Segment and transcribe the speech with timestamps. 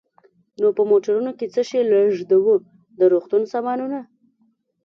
[0.61, 2.55] نو په موټرونو کې څه شی لېږدوو؟
[2.99, 3.99] د روغتون سامانونه.